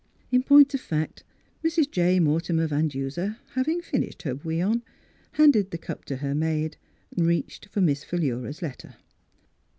[0.31, 1.23] In point of fact
[1.63, 1.91] Mrs.
[1.91, 2.19] J.
[2.19, 4.81] Mortimer Van Duser, having finished her bouillon,
[5.33, 6.75] handed the cup to her maid,
[7.15, 8.95] reached for Miss Philura's letter.